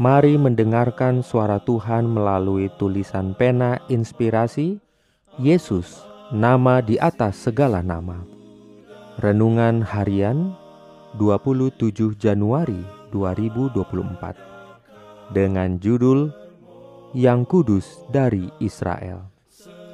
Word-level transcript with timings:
Mari 0.00 0.40
mendengarkan 0.40 1.20
suara 1.20 1.60
Tuhan 1.60 2.08
melalui 2.08 2.72
tulisan 2.80 3.36
pena 3.36 3.76
inspirasi 3.92 4.80
Yesus, 5.36 6.00
nama 6.32 6.80
di 6.80 6.96
atas 6.96 7.36
segala 7.36 7.84
nama. 7.84 8.24
Renungan 9.20 9.84
harian 9.84 10.56
27 11.20 12.16
Januari 12.16 12.80
2024 13.12 15.36
dengan 15.36 15.76
judul 15.76 16.32
Yang 17.12 17.40
Kudus 17.52 18.00
dari 18.08 18.48
Israel. 18.64 19.28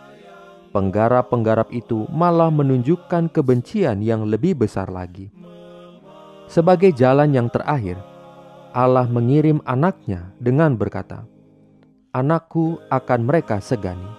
Penggarap-penggarap 0.72 1.74
itu 1.74 2.06
malah 2.14 2.50
menunjukkan 2.54 3.30
kebencian 3.34 4.02
yang 4.02 4.26
lebih 4.30 4.58
besar 4.58 4.90
lagi. 4.90 5.30
Sebagai 6.50 6.94
jalan 6.94 7.34
yang 7.34 7.50
terakhir, 7.50 7.98
Allah 8.74 9.06
mengirim 9.06 9.62
anaknya 9.70 10.34
dengan 10.42 10.74
berkata, 10.74 11.30
Anakku 12.10 12.82
akan 12.90 13.22
mereka 13.22 13.62
segani. 13.62 14.10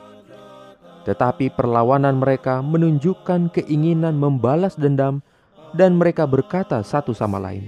Tetapi 1.03 1.51
perlawanan 1.59 2.23
mereka 2.23 2.63
menunjukkan 2.63 3.51
keinginan 3.51 4.15
membalas 4.15 4.79
dendam 4.79 5.27
dan 5.75 5.99
mereka 5.99 6.23
berkata 6.31 6.79
satu 6.87 7.11
sama 7.11 7.43
lain, 7.43 7.67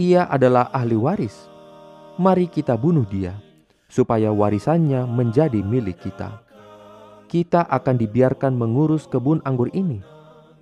Ia 0.00 0.24
adalah 0.32 0.72
ahli 0.72 0.96
waris. 0.96 1.36
Mari 2.16 2.48
kita 2.48 2.72
bunuh 2.72 3.04
dia, 3.04 3.36
supaya 3.92 4.32
warisannya 4.32 5.04
menjadi 5.04 5.60
milik 5.60 6.00
kita. 6.08 6.40
Kita 7.28 7.68
akan 7.68 8.00
dibiarkan 8.00 8.56
mengurus 8.56 9.04
kebun 9.04 9.44
anggur 9.44 9.68
ini, 9.76 10.00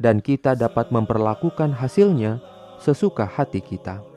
dan 0.03 0.19
kita 0.19 0.59
dapat 0.59 0.91
memperlakukan 0.91 1.71
hasilnya 1.71 2.43
sesuka 2.83 3.31
hati 3.31 3.63
kita 3.63 4.10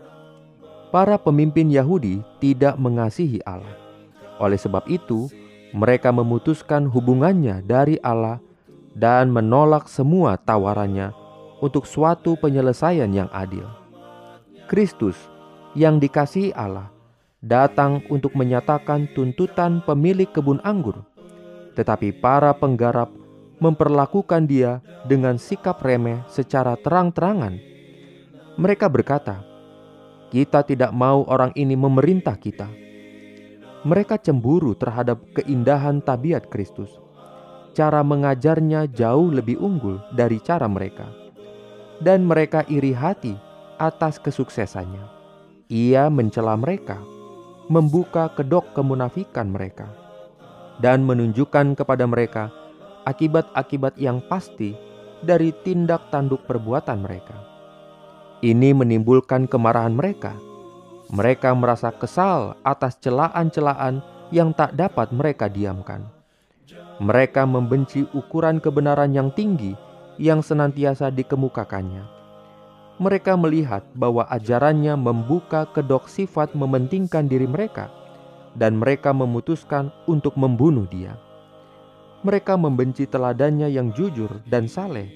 para 0.94 1.18
pemimpin 1.18 1.74
Yahudi 1.74 2.22
tidak 2.38 2.78
mengasihi 2.78 3.42
Allah. 3.50 3.74
Oleh 4.38 4.62
sebab 4.62 4.86
itu, 4.86 5.26
mereka 5.74 6.14
memutuskan 6.14 6.86
hubungannya 6.86 7.66
dari 7.66 7.98
Allah 8.06 8.38
dan 8.94 9.34
menolak 9.34 9.90
semua 9.90 10.38
tawarannya 10.38 11.10
untuk 11.66 11.90
suatu 11.90 12.38
penyelesaian 12.38 13.10
yang 13.10 13.26
adil. 13.34 13.66
Kristus 14.70 15.18
yang 15.74 15.98
dikasihi 15.98 16.54
Allah 16.54 16.94
datang 17.42 18.06
untuk 18.14 18.38
menyatakan 18.38 19.10
tuntutan 19.18 19.82
pemilik 19.82 20.30
kebun 20.30 20.62
anggur, 20.62 21.02
tetapi 21.74 22.14
para 22.22 22.54
penggarap 22.54 23.10
memperlakukan 23.58 24.46
dia 24.46 24.78
dengan 25.10 25.42
sikap 25.42 25.82
remeh 25.82 26.22
secara 26.30 26.78
terang-terangan. 26.78 27.58
Mereka 28.62 28.86
berkata, 28.94 29.53
kita 30.34 30.66
tidak 30.66 30.90
mau 30.90 31.22
orang 31.30 31.54
ini 31.54 31.78
memerintah 31.78 32.34
kita. 32.34 32.66
Mereka 33.86 34.18
cemburu 34.18 34.74
terhadap 34.74 35.22
keindahan 35.38 36.02
tabiat 36.02 36.50
Kristus. 36.50 36.90
Cara 37.78 38.02
mengajarnya 38.02 38.90
jauh 38.90 39.30
lebih 39.30 39.62
unggul 39.62 40.02
dari 40.18 40.42
cara 40.42 40.66
mereka, 40.66 41.06
dan 42.02 42.26
mereka 42.26 42.66
iri 42.66 42.98
hati 42.98 43.38
atas 43.78 44.18
kesuksesannya. 44.18 45.06
Ia 45.70 46.10
mencela 46.10 46.58
mereka, 46.58 46.98
membuka 47.70 48.34
kedok 48.34 48.74
kemunafikan 48.74 49.54
mereka, 49.54 49.86
dan 50.82 51.06
menunjukkan 51.06 51.78
kepada 51.78 52.10
mereka 52.10 52.50
akibat-akibat 53.06 54.02
yang 54.02 54.18
pasti 54.26 54.74
dari 55.22 55.54
tindak 55.62 56.10
tanduk 56.10 56.46
perbuatan 56.50 57.06
mereka 57.06 57.53
ini 58.44 58.76
menimbulkan 58.76 59.48
kemarahan 59.48 59.96
mereka. 59.96 60.36
Mereka 61.08 61.56
merasa 61.56 61.96
kesal 61.96 62.60
atas 62.68 63.00
celaan-celaan 63.00 64.04
yang 64.36 64.52
tak 64.52 64.76
dapat 64.76 65.16
mereka 65.16 65.48
diamkan. 65.48 66.04
Mereka 67.00 67.48
membenci 67.48 68.04
ukuran 68.12 68.60
kebenaran 68.60 69.16
yang 69.16 69.32
tinggi 69.32 69.72
yang 70.20 70.44
senantiasa 70.44 71.08
dikemukakannya. 71.10 72.04
Mereka 73.00 73.34
melihat 73.40 73.82
bahwa 73.98 74.28
ajarannya 74.30 74.94
membuka 75.00 75.66
kedok 75.66 76.06
sifat 76.12 76.54
mementingkan 76.54 77.26
diri 77.26 77.50
mereka, 77.50 77.90
dan 78.54 78.78
mereka 78.78 79.10
memutuskan 79.16 79.90
untuk 80.06 80.38
membunuh 80.38 80.86
dia. 80.86 81.18
Mereka 82.22 82.54
membenci 82.60 83.10
teladannya 83.10 83.74
yang 83.74 83.90
jujur 83.98 84.30
dan 84.46 84.70
saleh, 84.70 85.10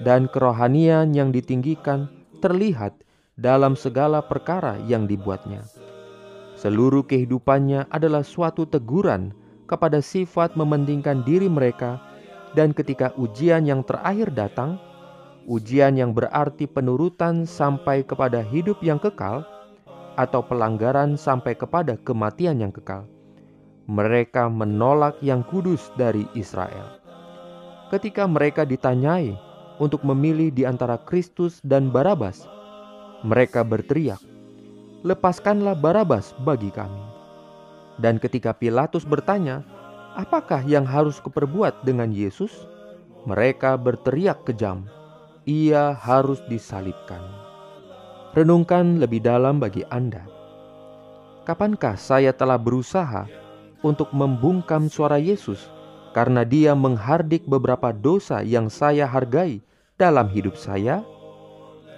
dan 0.00 0.26
kerohanian 0.32 1.12
yang 1.12 1.28
ditinggikan 1.28 2.08
terlihat 2.38 2.94
dalam 3.38 3.78
segala 3.78 4.18
perkara 4.18 4.78
yang 4.90 5.06
dibuatnya. 5.06 5.62
Seluruh 6.58 7.06
kehidupannya 7.06 7.86
adalah 7.86 8.26
suatu 8.26 8.66
teguran 8.66 9.30
kepada 9.70 10.02
sifat 10.02 10.58
mementingkan 10.58 11.22
diri 11.22 11.46
mereka, 11.46 12.02
dan 12.58 12.74
ketika 12.74 13.14
ujian 13.14 13.62
yang 13.62 13.86
terakhir 13.86 14.34
datang, 14.34 14.80
ujian 15.46 15.94
yang 15.94 16.10
berarti 16.10 16.66
penurutan 16.66 17.46
sampai 17.46 18.02
kepada 18.02 18.42
hidup 18.42 18.82
yang 18.82 18.98
kekal, 18.98 19.46
atau 20.18 20.42
pelanggaran 20.42 21.14
sampai 21.14 21.54
kepada 21.54 21.94
kematian 22.02 22.58
yang 22.58 22.74
kekal, 22.74 23.06
mereka 23.86 24.50
menolak 24.50 25.14
yang 25.22 25.46
kudus 25.46 25.94
dari 25.94 26.26
Israel. 26.34 26.98
Ketika 27.94 28.26
mereka 28.26 28.66
ditanyai 28.66 29.38
untuk 29.78 30.02
memilih 30.06 30.50
di 30.50 30.62
antara 30.62 30.98
Kristus 30.98 31.62
dan 31.66 31.90
Barabas. 31.90 32.46
Mereka 33.26 33.66
berteriak, 33.66 34.22
"Lepaskanlah 35.02 35.74
Barabas 35.78 36.34
bagi 36.46 36.70
kami." 36.70 37.02
Dan 37.98 38.22
ketika 38.22 38.54
Pilatus 38.54 39.02
bertanya, 39.02 39.66
"Apakah 40.14 40.62
yang 40.62 40.86
harus 40.86 41.18
kuperbuat 41.18 41.82
dengan 41.82 42.14
Yesus?" 42.14 42.66
mereka 43.26 43.74
berteriak 43.74 44.46
kejam, 44.46 44.86
"Ia 45.46 45.94
harus 45.94 46.38
disalibkan." 46.46 47.20
Renungkan 48.38 49.02
lebih 49.02 49.24
dalam 49.24 49.58
bagi 49.58 49.82
Anda. 49.90 50.22
Kapankah 51.42 51.96
saya 51.96 52.30
telah 52.30 52.60
berusaha 52.60 53.26
untuk 53.82 54.12
membungkam 54.12 54.86
suara 54.92 55.16
Yesus 55.16 55.77
karena 56.16 56.44
Dia 56.44 56.74
menghardik 56.74 57.44
beberapa 57.44 57.92
dosa 57.92 58.42
yang 58.44 58.70
saya 58.72 59.06
hargai 59.08 59.60
dalam 59.98 60.30
hidup 60.30 60.54
saya? 60.56 61.02